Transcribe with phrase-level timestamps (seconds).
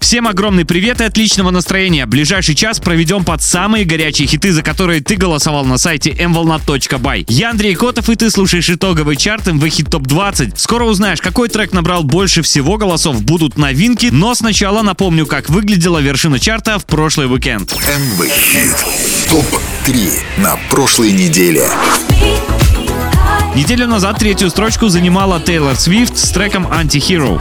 [0.00, 2.06] Всем огромный привет и отличного настроения.
[2.06, 7.24] Ближайший час проведем под самые горячие хиты, за которые ты голосовал на сайте mvolna.by.
[7.28, 10.58] Я Андрей Котов, и ты слушаешь итоговый чарт МВ Хит Топ 20.
[10.58, 15.98] Скоро узнаешь, какой трек набрал больше всего голосов, будут новинки, но сначала напомню, как выглядела
[15.98, 17.72] вершина чарта в прошлый уикенд.
[17.72, 18.84] МВ Хит
[19.28, 19.46] Топ
[19.84, 21.68] 3 на прошлой неделе.
[23.56, 27.40] Неделю назад третью строчку занимала Тейлор Свифт с треком «Антихиро».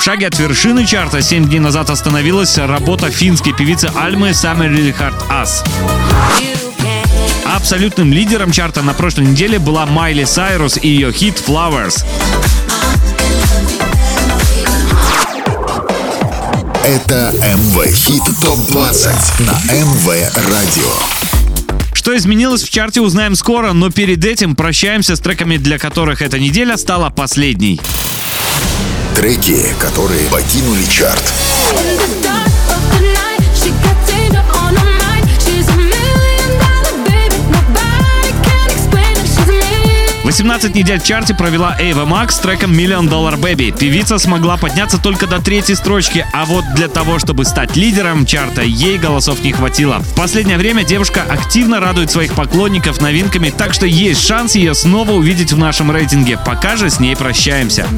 [0.00, 4.96] В шаге от вершины чарта 7 дней назад остановилась работа финской певицы Альмы «Summer Really
[4.98, 5.62] Hard Us».
[7.44, 12.02] Абсолютным лидером чарта на прошлой неделе была Майли Сайрус и ее хит «Flowers».
[16.82, 20.08] Это МВ Хит ТОП-20 на МВ
[20.48, 20.92] Радио.
[21.92, 26.38] Что изменилось в чарте, узнаем скоро, но перед этим прощаемся с треками, для которых эта
[26.38, 27.78] неделя стала последней.
[29.14, 31.22] Треки, которые покинули чарт.
[40.30, 43.76] 18 недель в чарте провела Эйва Макс с треком Million Dollar Baby.
[43.76, 48.62] Певица смогла подняться только до третьей строчки, а вот для того, чтобы стать лидером чарта,
[48.62, 49.98] ей голосов не хватило.
[49.98, 55.10] В последнее время девушка активно радует своих поклонников новинками, так что есть шанс ее снова
[55.10, 56.38] увидеть в нашем рейтинге.
[56.46, 57.88] Пока же с ней прощаемся.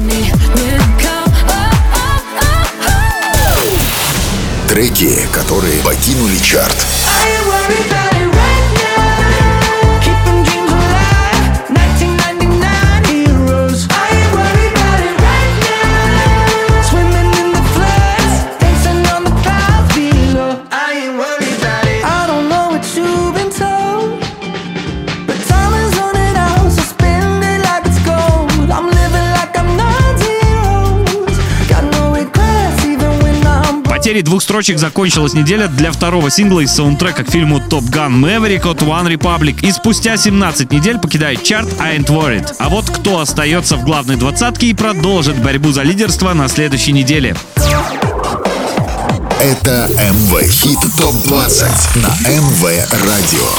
[4.67, 6.83] Треки, которые покинули чарт.
[34.13, 38.69] Серии двух строчек закончилась неделя для второго сингла из саундтрека к фильму Top Gun Maverick
[38.69, 39.65] от One Republic.
[39.65, 42.53] И спустя 17 недель покидает чарт I Ain't Worried.
[42.59, 47.35] А вот кто остается в главной двадцатке и продолжит борьбу за лидерство на следующей неделе.
[49.39, 52.63] Это МВ Хит ТОП-20 на МВ
[53.07, 53.49] Радио.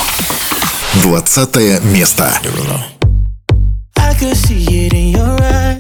[1.02, 2.32] 20 место.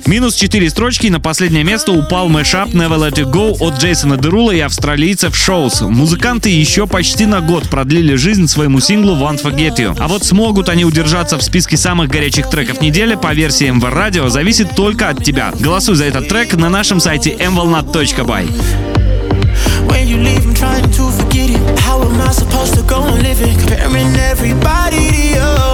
[0.06, 4.50] Минус 4 строчки, на последнее место упал мэшап Never Let You Go от Джейсона Дерула
[4.50, 5.80] и австралийцев Шоус.
[5.80, 9.96] Музыканты еще почти на год продлили жизнь своему синглу Won't Forget You.
[9.98, 14.28] А вот смогут они удержаться в списке самых горячих треков недели по версии MV Radio
[14.28, 15.52] зависит только от тебя.
[15.58, 19.14] Голосуй за этот трек на нашем сайте mvolnat.by.
[19.88, 21.78] When you leave, I'm trying to forget it.
[21.80, 23.56] How am I supposed to go on living?
[23.58, 25.73] Comparing everybody to you.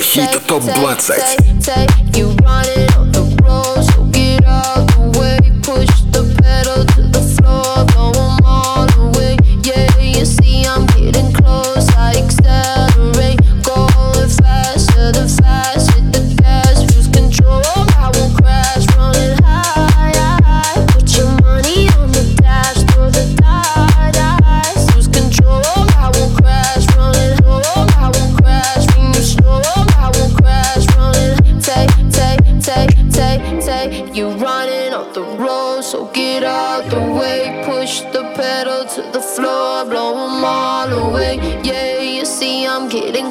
[0.00, 0.62] Хит ТОП
[2.14, 4.97] You running on the road, so get up.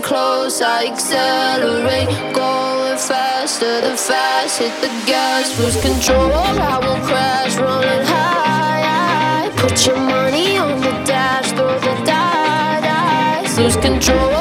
[0.07, 2.07] close, I accelerate.
[2.33, 6.31] Going faster than fast, hit the gas, lose control.
[6.71, 9.51] I will crash, rolling high.
[9.57, 14.36] Put your money on the dash, throw the die, lose control.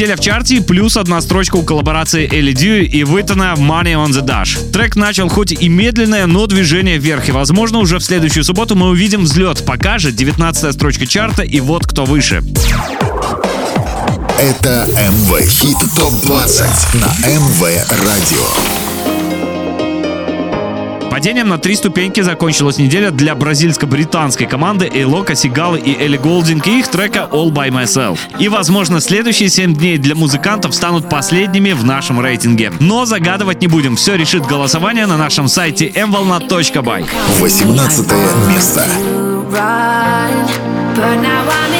[0.00, 4.24] неделя в чарте, плюс одна строчка у коллаборации Элли Дью и Витона Money on the
[4.24, 4.70] Dash.
[4.70, 8.88] Трек начал хоть и медленное, но движение вверх, и возможно уже в следующую субботу мы
[8.88, 9.62] увидим взлет.
[9.66, 12.42] Пока же 19 строчка чарта и вот кто выше.
[14.38, 17.62] Это МВ Хит ТОП-20 на МВ
[18.02, 18.79] Радио.
[21.10, 26.78] Падением на три ступеньки закончилась неделя для бразильско-британской команды Эйлока, Сигалы и Элли Голдинг и
[26.78, 28.18] их трека All By Myself.
[28.38, 32.72] И, возможно, следующие семь дней для музыкантов станут последними в нашем рейтинге.
[32.78, 37.06] Но загадывать не будем, все решит голосование на нашем сайте mvolna.by.
[37.40, 38.06] 18
[38.48, 38.86] место.
[39.50, 40.46] Run,
[40.94, 41.79] but now I'm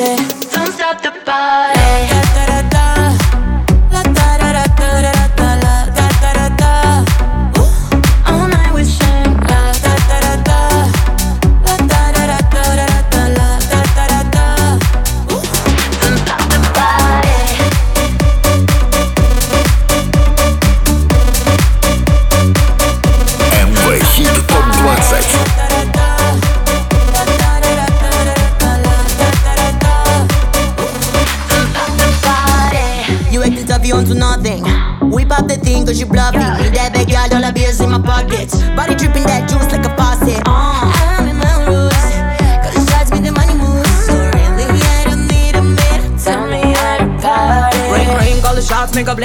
[0.00, 2.49] Don't stop the party.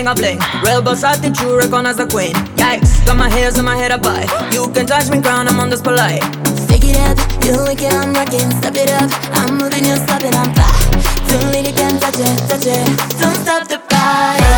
[0.06, 0.40] Make a bling.
[0.64, 2.34] Real boss attitude, recognize the queen.
[2.56, 4.26] Yikes, got my hairs in my head up high.
[4.52, 6.24] You can touch me crown, I'm on this polite.
[6.66, 9.10] Stick it up, you wicked, I'm rocking, step it up.
[9.38, 10.72] I'm moving, you're stopping, I'm fly.
[11.28, 12.88] Feeling you can touch it, touch it.
[13.20, 14.55] Don't stop the party.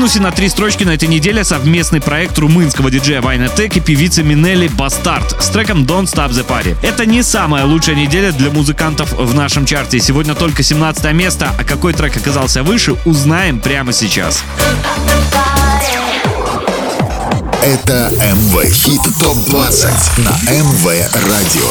[0.00, 4.22] Минусе на три строчки на этой неделе совместный проект румынского диджея Вайна Тек и певицы
[4.22, 6.74] Минелли Бастард с треком Don't Stop the Party.
[6.82, 10.00] Это не самая лучшая неделя для музыкантов в нашем чарте.
[10.00, 14.42] Сегодня только 17 место, а какой трек оказался выше, узнаем прямо сейчас.
[17.62, 19.90] Это МВ Хит ТОП-20
[20.22, 20.86] на МВ
[21.28, 21.68] Радио.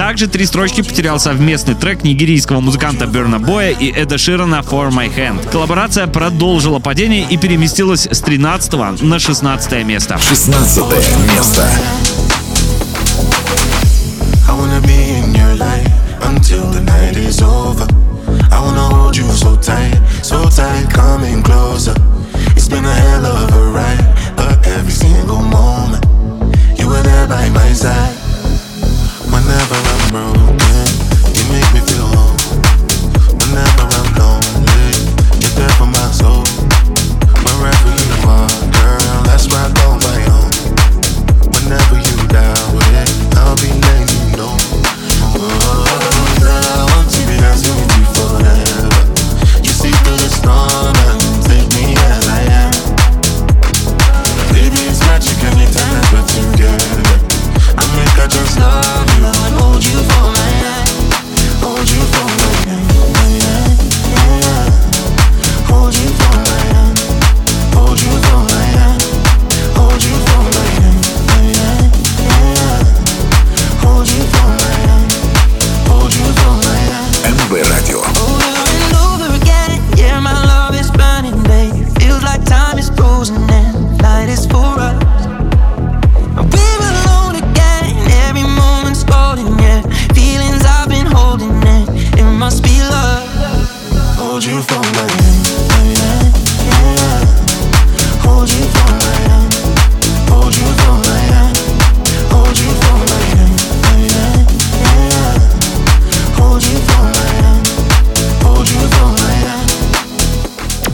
[0.00, 5.14] Также три строчки потерял совместный трек нигерийского музыканта Берна Боя и Эда Ширана For My
[5.14, 5.50] Hand.
[5.50, 10.16] Коллаборация продолжила падение и переместилась с 13 на 16 место.
[10.16, 10.84] 16
[11.34, 11.68] место.
[14.48, 15.92] I wanna be in your life
[16.22, 17.86] until the night is over.
[18.50, 21.94] I wanna hold you so tight, so tight, coming closer.
[22.56, 26.06] It's been a hell of a ride, but every single moment
[26.78, 28.19] you were there by my side.
[29.32, 30.86] Whenever I'm broken,
[31.34, 32.19] you make me feel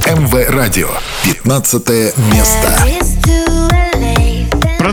[0.07, 0.89] МВ Радио.
[1.23, 3.06] 15 место.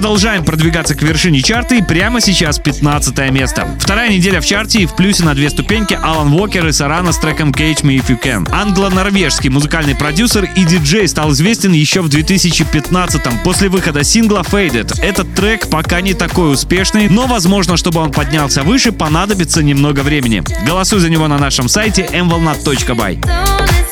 [0.04, 3.66] Продолжаем продвигаться к вершине чарта и прямо сейчас 15 место.
[3.80, 7.18] Вторая неделя в чарте и в плюсе на две ступеньки Алан Уокер и Сарана с
[7.20, 8.46] треком Catch Me If You Can.
[8.52, 15.02] Англо-норвежский музыкальный продюсер и диджей стал известен еще в 2015-м после выхода сингла Faded.
[15.02, 20.44] Этот трек пока не такой успешный, но возможно, чтобы он поднялся выше, понадобится немного времени.
[20.68, 23.83] Голосуй за него на нашем сайте mvolnat.by.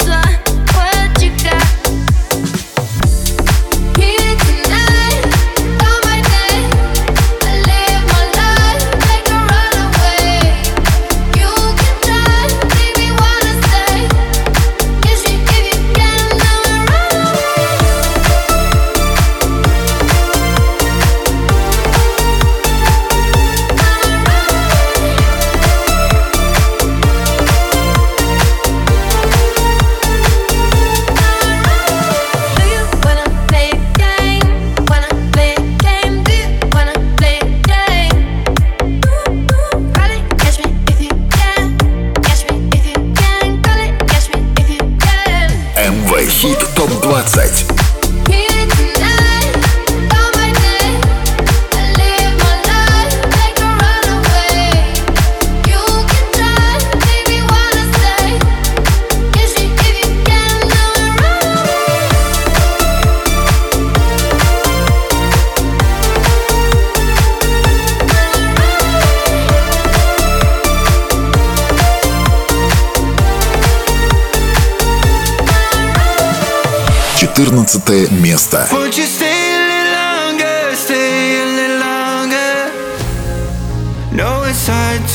[77.46, 78.68] 14 место.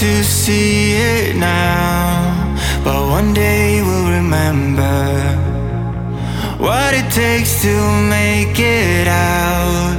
[0.00, 2.54] to see it now,
[2.84, 5.08] but one day we'll remember
[6.58, 7.74] what it takes to
[8.10, 9.96] make it out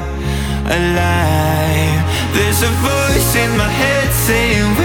[0.65, 2.03] alive.
[2.36, 4.76] There's a voice in my head saying.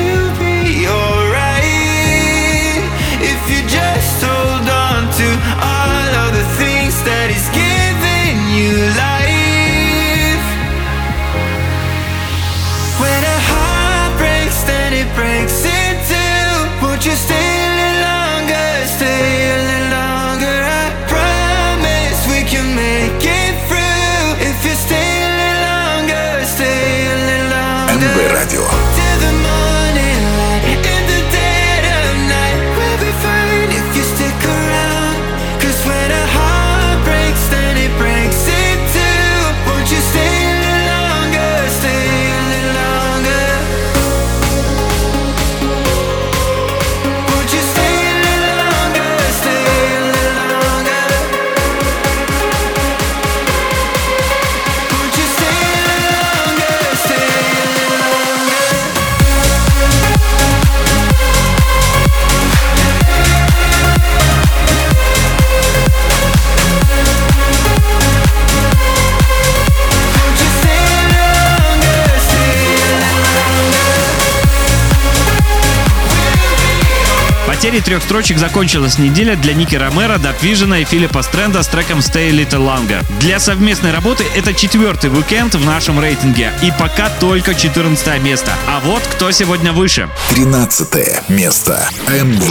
[77.72, 82.30] серии трех строчек закончилась неделя для Ники Ромера, Датвижена и Филиппа Стрэнда с треком Stay
[82.30, 83.02] Little Longer.
[83.18, 88.52] Для совместной работы это четвертый уикенд в нашем рейтинге и пока только 14 место.
[88.68, 90.10] А вот кто сегодня выше.
[90.34, 91.88] 13 место.
[92.08, 92.50] МВ.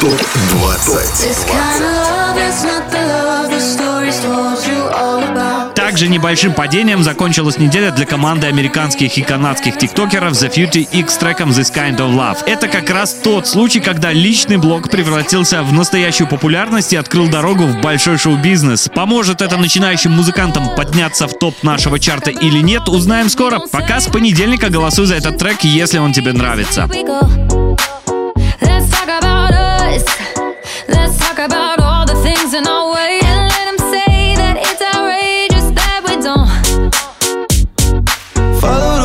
[0.00, 1.52] Топ 20.
[5.92, 11.50] Также небольшим падением закончилась неделя для команды американских и канадских тиктокеров The Future X треком
[11.50, 12.38] This Kind of Love.
[12.46, 17.64] Это как раз тот случай, когда личный блог превратился в настоящую популярность и открыл дорогу
[17.64, 18.88] в большой шоу-бизнес.
[18.94, 23.60] Поможет это начинающим музыкантам подняться в топ нашего чарта или нет, узнаем скоро.
[23.70, 26.88] Пока с понедельника голосуй за этот трек, если он тебе нравится.
[30.88, 33.31] Let's talk about all the things in our way.
[38.62, 39.01] Follow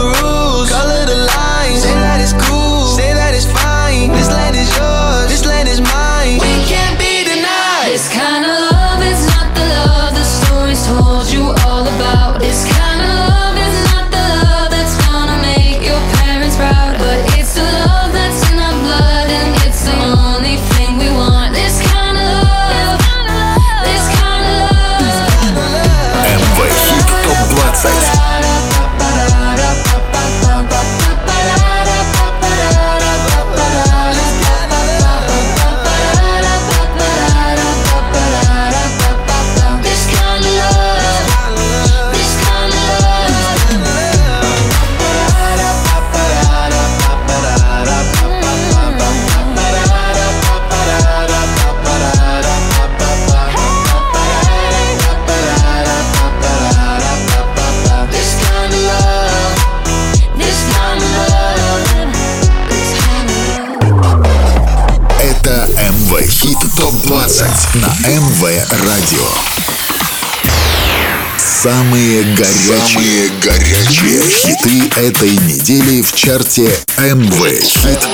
[71.63, 78.07] Самые горячие, Самые горячие хиты этой недели в чарте МВ Хит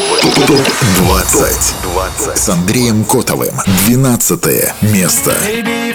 [0.47, 0.61] Топ
[0.99, 3.53] 20 с Андреем Котовым.
[3.85, 4.39] 12
[4.81, 5.35] место.
[5.45, 5.93] Baby,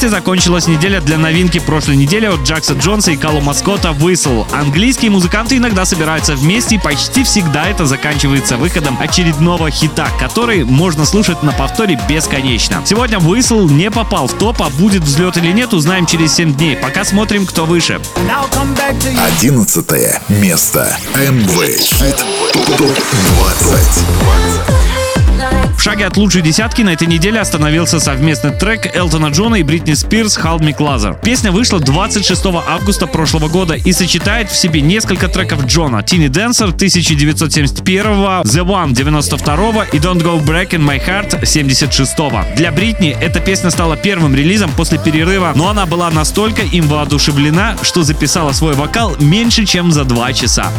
[0.00, 4.46] месте закончилась неделя для новинки прошлой недели от Джакса Джонса и Калу Маскота «Whistle».
[4.50, 11.04] Английские музыканты иногда собираются вместе и почти всегда это заканчивается выходом очередного хита, который можно
[11.04, 12.80] слушать на повторе бесконечно.
[12.86, 16.76] Сегодня «Whistle» не попал в топ, а будет взлет или нет, узнаем через 7 дней.
[16.76, 18.00] Пока смотрим, кто выше.
[19.36, 20.96] Одиннадцатое место.
[21.14, 22.24] МВ Хит
[22.78, 24.89] ТОП-20.
[25.80, 29.94] В шаге от лучшей десятки на этой неделе остановился совместный трек Элтона Джона и Бритни
[29.94, 31.18] Спирс «Hold Me Closer».
[31.22, 36.68] Песня вышла 26 августа прошлого года и сочетает в себе несколько треков Джона «Teeny Dancer»
[36.74, 42.14] 1971, «The One» 92 и «Don't Go Break in My Heart» 76
[42.56, 47.78] Для Бритни эта песня стала первым релизом после перерыва, но она была настолько им воодушевлена,
[47.80, 50.70] что записала свой вокал меньше, чем за два часа.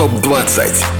[0.00, 0.99] ТОП-20.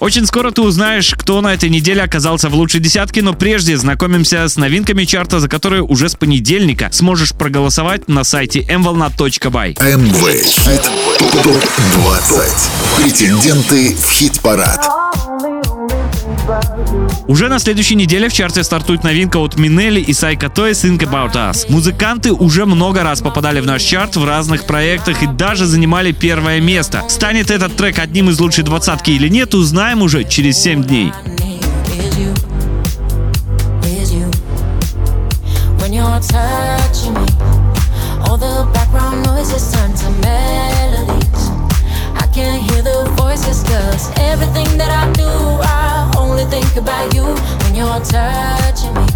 [0.00, 4.48] Очень скоро ты узнаешь, кто на этой неделе оказался в лучшей десятке, но прежде знакомимся
[4.48, 9.76] с новинками чарта, за которые уже с понедельника сможешь проголосовать на сайте mvolna.by.
[9.96, 10.90] МВ Хит
[11.42, 13.02] ТОП-20.
[13.02, 14.88] Претенденты в хит-парад.
[17.26, 21.34] Уже на следующей неделе в чарте стартует новинка от Минелли и Сайка Той Think About
[21.34, 21.70] Us.
[21.70, 26.60] Музыканты уже много раз попадали в наш чарт в разных проектах и даже занимали первое
[26.60, 27.04] место.
[27.08, 31.12] Станет этот трек одним из лучшей двадцатки или нет, узнаем уже через 7 дней.
[43.70, 45.28] Cause everything that I do,
[45.62, 45.79] I
[46.40, 47.22] only think about you.
[47.24, 49.06] When you're touching me,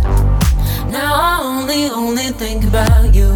[0.90, 3.32] now I only, only think about you.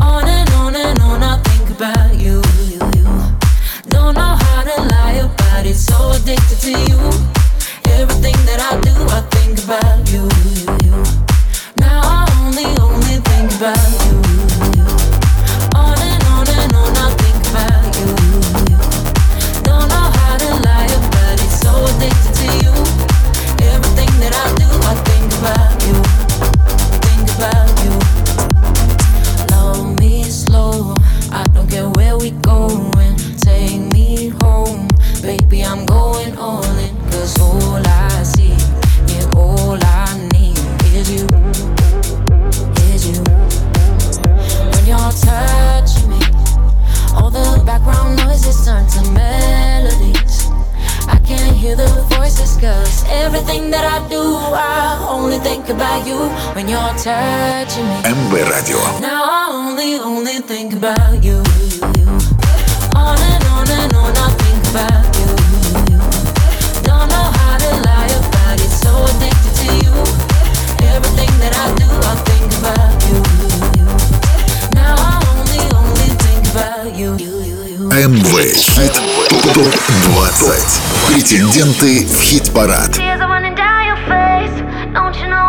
[0.00, 2.42] On and on and on, I think about you.
[3.88, 6.98] Don't know how to lie about it, so addicted to you.
[7.98, 10.28] Everything that I do, I think about you.
[11.76, 14.27] Now I only, only think about you.
[32.30, 33.16] we going?
[33.38, 34.88] Take me home,
[35.22, 35.62] baby.
[35.62, 36.94] I'm going all in.
[37.10, 38.56] Cause all I see,
[39.06, 40.58] yeah, all I need
[40.94, 41.26] is you.
[42.92, 43.22] Is you.
[44.72, 46.20] When you're touching me,
[47.14, 50.48] all the background noises turn to melodies.
[51.08, 56.18] I can't hear the voices, cause everything that I do, I only think about you
[56.54, 57.98] when you're touching me.
[58.04, 58.78] MB Radio.
[59.00, 61.47] Now I only, only think about you.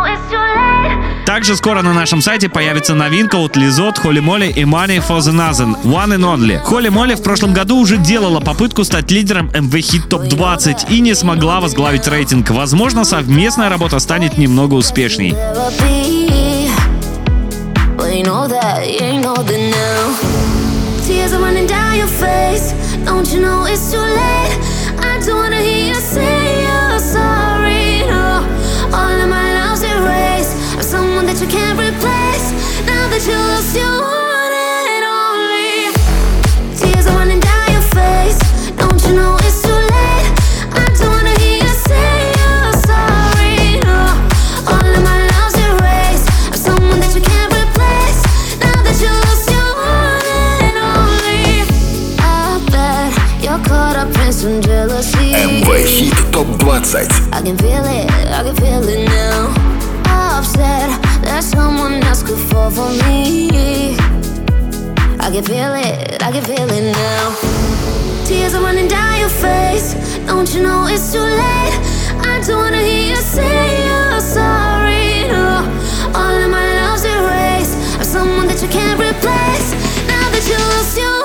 [0.05, 1.25] It's too late?
[1.25, 5.31] Также скоро на нашем сайте появится новинка от Лизот, Холли Молли и Money for the
[5.31, 6.59] Nothing One and Only.
[6.59, 10.99] Холли Молли в прошлом году уже делала попытку стать лидером MV Hit Top 20 и
[11.01, 12.49] не смогла возглавить рейтинг.
[12.49, 15.35] Возможно, совместная работа станет немного успешней.
[21.09, 22.73] Tears are running down your face.
[23.03, 24.68] Don't you know it's too late?
[56.81, 59.51] I can feel it, I can feel it now.
[60.07, 60.89] Upset
[61.23, 63.97] that someone else could fall for me.
[65.19, 67.35] I can feel it, I can feel it now.
[68.25, 69.93] Tears are running down your face.
[70.25, 71.75] Don't you know it's too late?
[72.23, 75.27] I don't wanna hear you say you're sorry.
[76.15, 77.75] All of my love's erased.
[77.99, 79.67] I'm someone that you can't replace.
[80.07, 81.18] Now that you lost your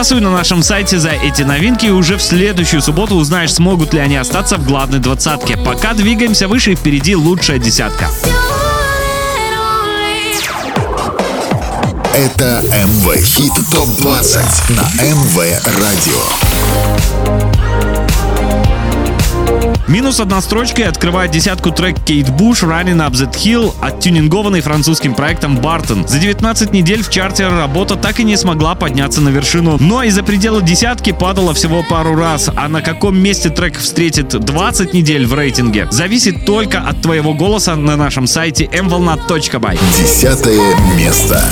[0.00, 4.00] Голосуй на нашем сайте за эти новинки и уже в следующую субботу узнаешь, смогут ли
[4.00, 5.58] они остаться в главной двадцатке.
[5.58, 8.08] Пока двигаемся выше впереди лучшая десятка.
[12.14, 15.36] Это МВ Хит ТОП-20 на МВ
[15.66, 17.59] Радио.
[19.90, 25.14] Минус одна строчка и открывает десятку трек Кейт Буш Running Up That Hill, оттюнингованный французским
[25.14, 26.06] проектом Бартон.
[26.06, 30.22] За 19 недель в чарте работа так и не смогла подняться на вершину, но из-за
[30.22, 35.34] предела десятки падала всего пару раз, а на каком месте трек встретит 20 недель в
[35.34, 39.76] рейтинге, зависит только от твоего голоса на нашем сайте mvolna.by.
[39.98, 41.42] Десятое место.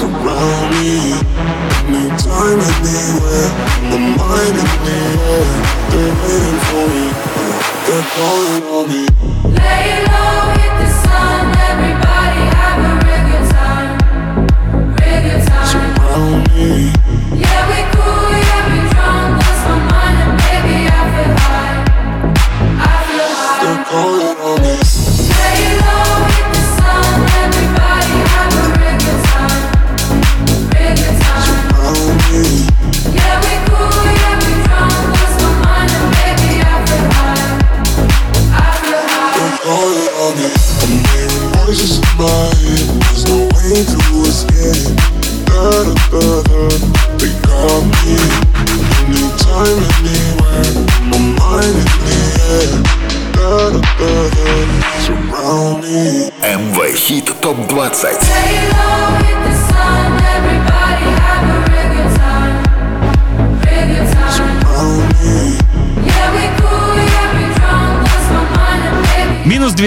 [0.00, 1.12] Surround me.
[1.92, 3.48] Anytime, anywhere,
[3.90, 5.44] my mind in the air.
[5.90, 7.06] They're waiting for me.
[7.84, 9.02] They're calling on me.
[9.60, 10.59] Lay low,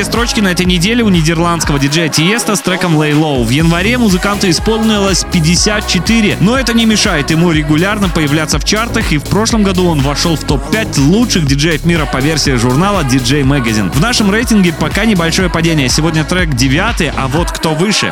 [0.03, 3.45] две строчки на этой неделе у нидерландского диджея Тиеста с треком Lay Low.
[3.45, 9.17] В январе музыканту исполнилось 54, но это не мешает ему регулярно появляться в чартах, и
[9.17, 13.91] в прошлом году он вошел в топ-5 лучших диджеев мира по версии журнала DJ Magazine.
[13.93, 15.87] В нашем рейтинге пока небольшое падение.
[15.87, 18.11] Сегодня трек девятый, а вот кто выше.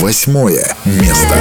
[0.00, 1.36] Восьмое место.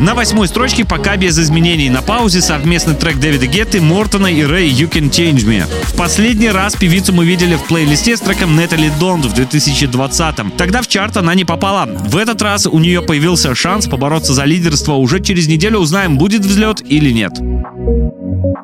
[0.00, 1.90] На восьмой строчке пока без изменений.
[1.90, 5.64] На паузе совместный трек Дэвида Гетты, Мортона и Рэй You Can Change Me.
[5.84, 10.52] В последний раз певицу мы видели в плейлисте с треком Нетали Донд в 2020-м.
[10.52, 11.86] Тогда в чарт она не попала.
[11.86, 14.94] В этот раз у нее появился шанс побороться за лидерство.
[14.94, 17.32] Уже через неделю узнаем, будет взлет или нет.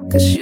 [0.08, 0.36] Cause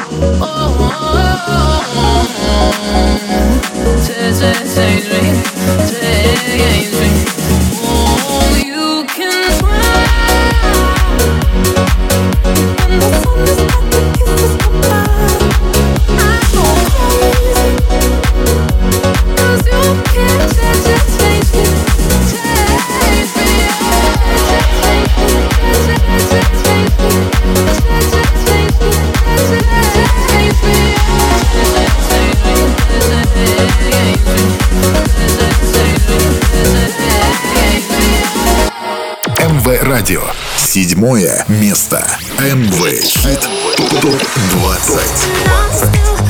[0.00, 0.38] oh.
[0.42, 1.73] oh, oh, oh.
[40.14, 40.30] Радио.
[40.56, 42.06] Седьмое место.
[42.38, 43.40] МВ хит
[44.00, 46.23] ТОП-20.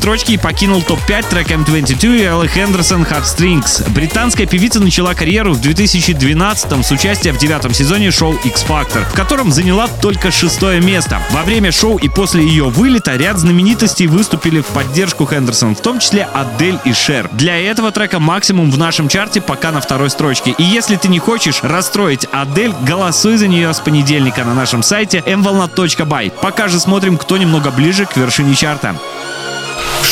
[0.00, 3.86] Строчки и покинул топ-5 трек M22 и Элли Хендерсон Hot Strings.
[3.90, 9.12] Британская певица начала карьеру в 2012 с участия в девятом сезоне шоу X Factor, в
[9.12, 11.20] котором заняла только шестое место.
[11.32, 15.98] Во время шоу и после ее вылета ряд знаменитостей выступили в поддержку Хендерсон, в том
[15.98, 17.28] числе Адель и Шер.
[17.32, 20.54] Для этого трека максимум в нашем чарте пока на второй строчке.
[20.56, 25.18] И если ты не хочешь расстроить Адель, голосуй за нее с понедельника на нашем сайте
[25.26, 26.32] mvolna.by.
[26.40, 28.96] Пока же смотрим, кто немного ближе к вершине чарта.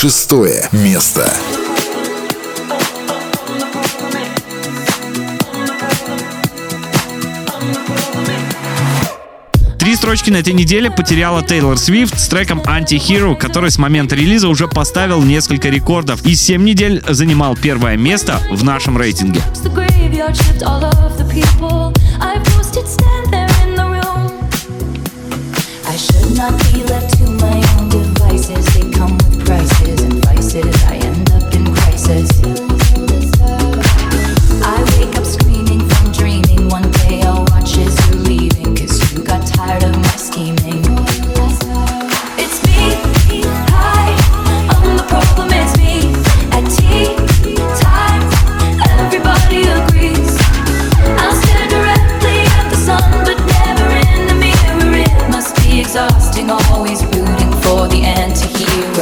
[0.00, 1.28] Шестое место.
[9.80, 14.46] Три строчки на этой неделе потеряла Тейлор Свифт с треком Anti-Hero, который с момента релиза
[14.46, 19.42] уже поставил несколько рекордов и 7 недель занимал первое место в нашем рейтинге.
[25.90, 27.07] I should not be left
[58.60, 58.97] you.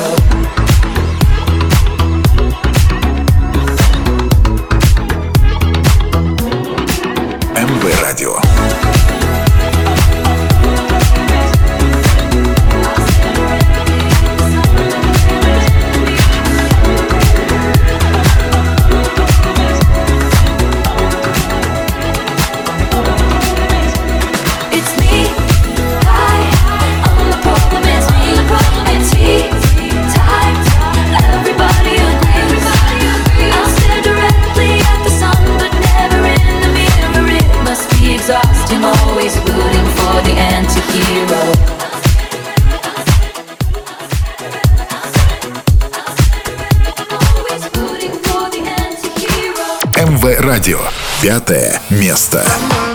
[50.67, 50.81] Радио.
[51.23, 52.45] Пятое место.
[52.45, 52.86] Lately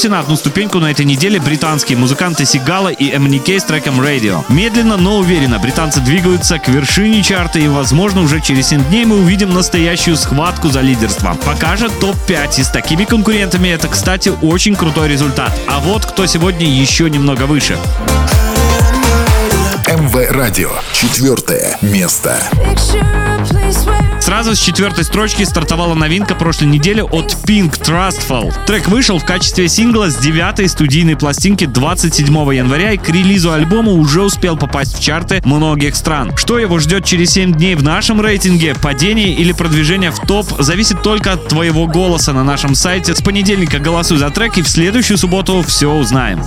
[0.00, 4.00] и плюсе на одну ступеньку на этой неделе британские музыканты Сигала и MNK с треком
[4.00, 4.42] Radio.
[4.48, 9.18] Медленно, но уверенно британцы двигаются к вершине чарта и, возможно, уже через 7 дней мы
[9.18, 11.36] увидим настоящую схватку за лидерство.
[11.44, 15.52] Пока же топ-5 и с такими конкурентами это, кстати, очень крутой результат.
[15.66, 17.76] А вот кто сегодня еще немного выше.
[19.86, 20.70] МВ Радио.
[20.94, 22.38] Четвертое место.
[22.52, 28.52] Picture a place where Сразу с четвертой строчки стартовала новинка прошлой недели от Pink Trustful.
[28.66, 33.92] Трек вышел в качестве сингла с девятой студийной пластинки 27 января и к релизу альбома
[33.92, 36.36] уже успел попасть в чарты многих стран.
[36.36, 41.02] Что его ждет через 7 дней в нашем рейтинге, падение или продвижение в топ, зависит
[41.02, 43.14] только от твоего голоса на нашем сайте.
[43.14, 46.40] С понедельника голосуй за трек и в следующую субботу все узнаем.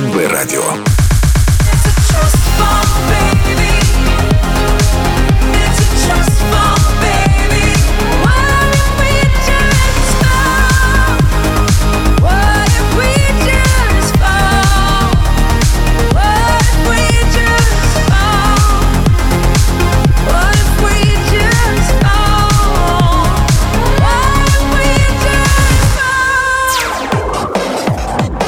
[0.00, 0.89] МВ Радио.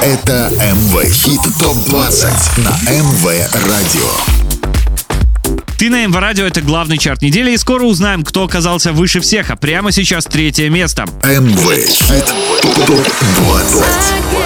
[0.02, 2.28] Это МВ Хит Топ 20
[2.58, 3.24] на МВ
[3.68, 4.10] Радио.
[5.78, 9.50] Ты на МВ Радио, это главный чарт недели, и скоро узнаем, кто оказался выше всех,
[9.50, 11.04] а прямо сейчас третье место.
[11.22, 12.34] МВ Хит
[12.84, 13.06] Топ
[13.46, 14.41] 20.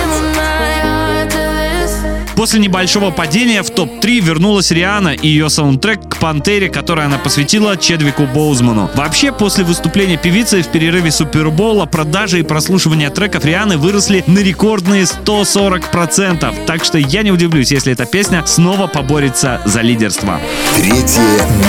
[2.37, 7.78] После небольшого падения в топ-3 вернулась Риана и ее саундтрек к «Пантере», который она посвятила
[7.78, 8.91] Чедвику Боузману.
[8.95, 15.05] Вообще, после выступления певицы в перерыве Супербола продажи и прослушивания треков Рианы выросли на рекордные
[15.05, 16.66] 140%.
[16.66, 20.39] Так что я не удивлюсь, если эта песня снова поборется за лидерство.
[20.76, 21.22] Третье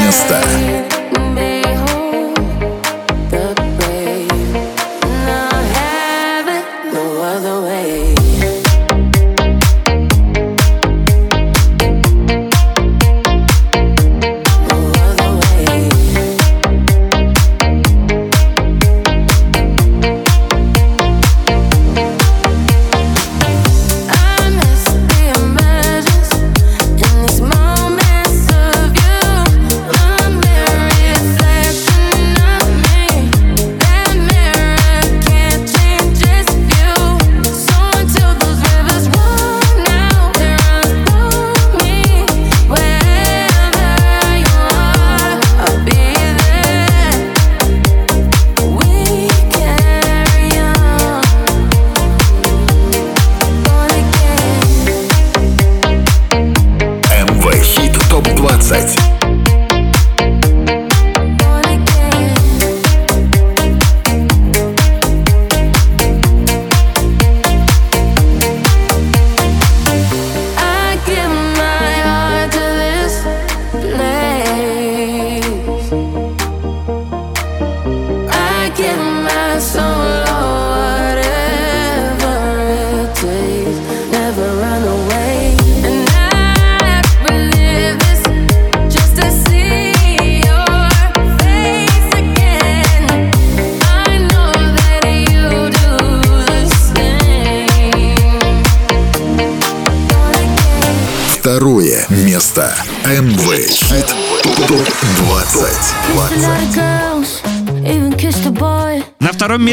[0.06, 0.44] место.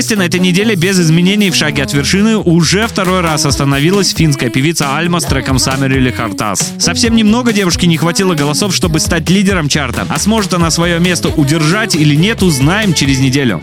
[0.04, 4.50] месте на этой неделе без изменений в шаге от вершины уже второй раз остановилась финская
[4.50, 6.74] певица Альма с треком Summer или Хартас.
[6.78, 10.06] Совсем немного девушке не хватило голосов, чтобы стать лидером чарта.
[10.10, 13.62] А сможет она свое место удержать или нет, узнаем через неделю.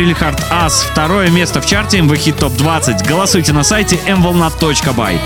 [0.00, 0.86] Really Hard Us».
[0.90, 3.06] Второе место в чарте МВ Хит Топ 20.
[3.06, 5.20] Голосуйте на сайте mvolna.by.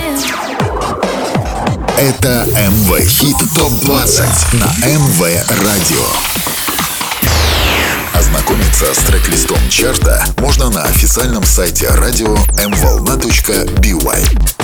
[1.96, 5.20] Это МВ Хит Топ 20 на МВ
[5.62, 6.04] Радио.
[8.14, 14.63] Ознакомиться с трек-листом чарта можно на официальном сайте радио mvolna.by.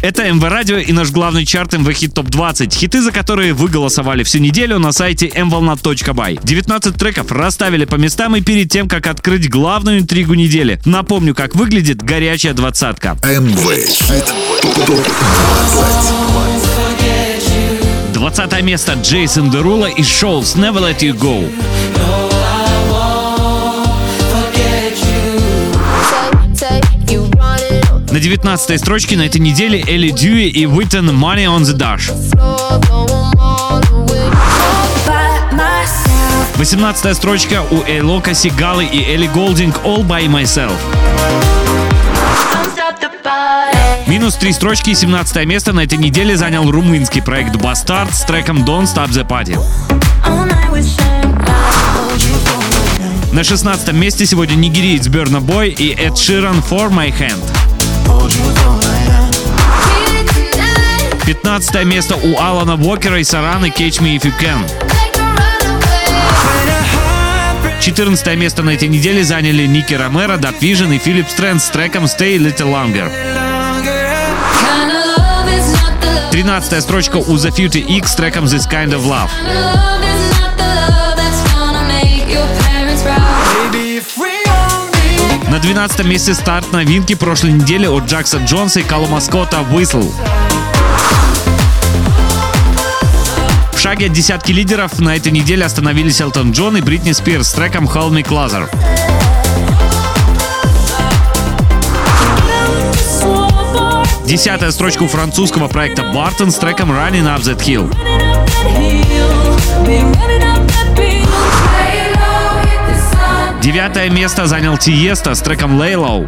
[0.00, 2.72] Это МВ Радио и наш главный чарт МВ Хит Топ 20.
[2.72, 6.38] Хиты, за которые вы голосовали всю неделю на сайте mvolna.by.
[6.42, 10.80] 19 треков расставили по местам и перед тем, как открыть главную интригу недели.
[10.84, 13.16] Напомню, как выглядит горячая двадцатка.
[13.24, 14.32] МВ Хит
[14.62, 14.98] Топ 20.
[18.12, 22.37] 20 место Джейсон Дерула и Шоус Never Let You Go.
[28.18, 32.08] На 19 строчке на этой неделе Элли Дьюи и Уиттен Money on the Dash.
[32.08, 34.28] the floor, going all the way.
[35.06, 36.56] By myself.
[36.56, 40.72] 18 строчка у Эйлока Сигалы и Элли Голдинг All By Myself.
[44.08, 48.64] Минус три строчки и 17 место на этой неделе занял румынский проект Bastard с треком
[48.64, 49.56] Don't Stop the Party.
[53.32, 57.67] На 16 месте сегодня нигериец Burna Boy и Эд Ширан For My Hand.
[61.26, 64.64] 15 место у Алана Уокера и Сараны Catch Me If You Can.
[67.80, 72.04] 14 место на этой неделе заняли Ники Ромеро, Дат Vision и Филипп Стрэнд с треком
[72.04, 73.10] Stay a Little Longer.
[76.30, 79.87] 13 строчка у The Future X с треком This Kind of Love.
[85.58, 90.08] На 12 месте старт новинки прошлой недели от Джакса Джонса и Калума Скотта Whistle.
[93.72, 97.52] В шаге от десятки лидеров на этой неделе остановились Элтон Джон и Бритни Спирс с
[97.54, 98.68] треком Hold Me Closer.
[104.24, 107.92] Десятая строчка у французского проекта Barton с треком Running Up That Hill.
[113.68, 116.26] Девятое место занял Тиеста с треком Low.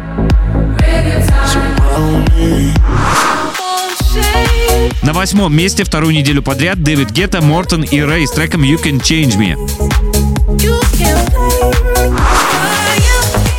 [5.01, 9.01] На восьмом месте вторую неделю подряд Дэвид Гетта, Мортон и Рэй с треком You Can
[9.01, 9.57] Change Me.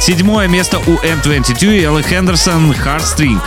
[0.01, 3.41] Седьмое место у M22 и Элли Хендерсон Heartstrings.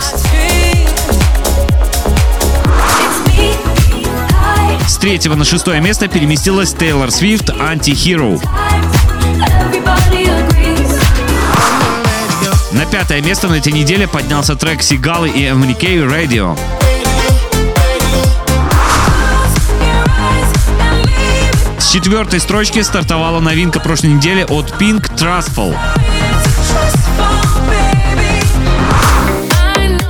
[4.86, 8.38] С третьего на шестое место переместилась Тейлор Свифт Anti-Hero.
[12.76, 16.58] На пятое место на этой неделе поднялся трек Сигалы и MNK Radio.
[21.78, 25.74] С четвертой строчки стартовала новинка прошлой недели от Pink Trustful.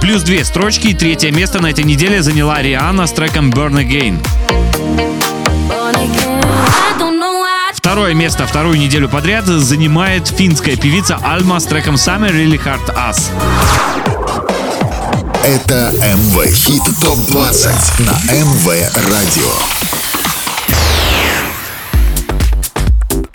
[0.01, 4.19] Плюс две строчки и третье место на этой неделе заняла Риана с треком Burn Again.
[7.97, 13.31] Второе место вторую неделю подряд занимает финская певица Альма с треком Summer Really Hard Us.
[15.43, 18.67] Это МВ Хит Топ 20 на МВ
[19.11, 19.96] Радио.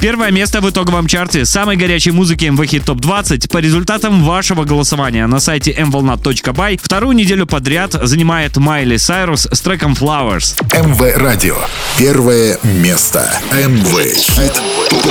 [0.02, 5.28] Первое место в итоговом чарте самой горячей музыки МВХ ТОП 20 по результатам вашего голосования
[5.28, 10.58] на сайте mvolna.by вторую неделю подряд занимает Майли Сайрус с треком Flowers.
[10.74, 11.56] МВ Радио.
[11.99, 13.32] Первое место.
[13.52, 14.60] МВ Хит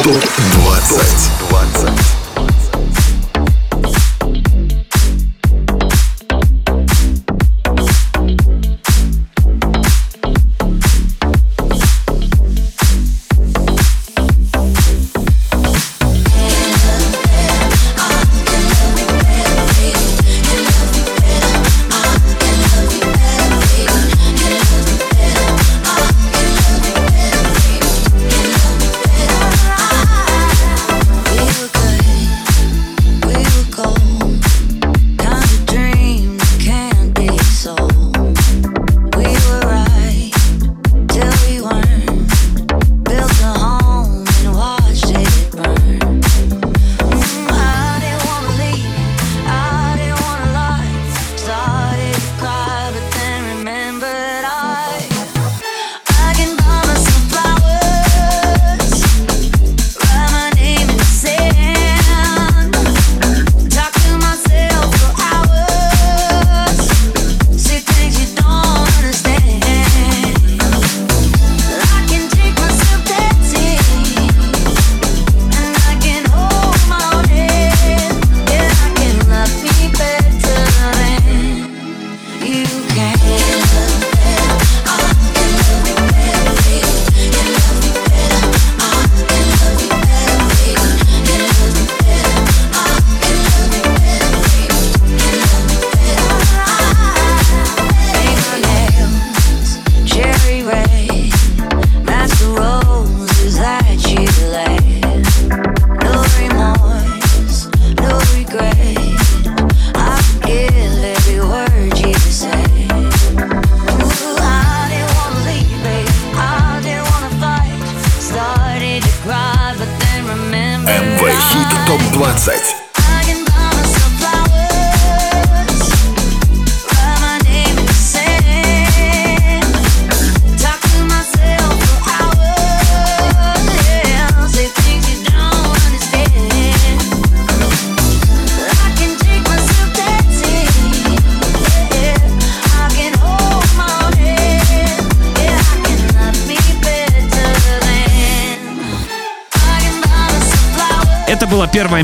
[0.03, 0.25] ТОП
[0.55, 0.99] 20.
[1.51, 2.20] 20.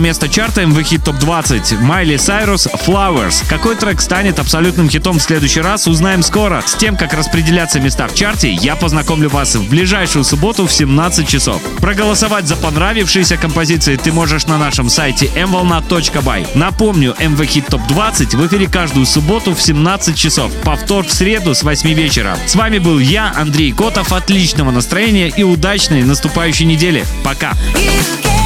[0.06, 1.80] Место чарта MV Hit Top 20.
[1.80, 3.44] Майли Сайрус Flowers.
[3.48, 6.62] Какой трек станет абсолютным хитом в следующий раз, узнаем скоро.
[6.64, 11.26] С тем, как распределяться места в чарте, я познакомлю вас в ближайшую субботу в 17
[11.26, 11.60] часов.
[11.80, 16.50] Проголосовать за понравившиеся композиции ты можешь на нашем сайте mvolna.by.
[16.54, 20.52] Напомню, MV Top 20 в эфире каждую субботу в 17 часов.
[20.62, 22.38] Повтор в среду с 8 вечера.
[22.46, 24.12] С вами был я, Андрей Котов.
[24.12, 27.04] Отличного настроения и удачной наступающей недели.
[27.24, 27.54] Пока!
[27.74, 28.45] Самые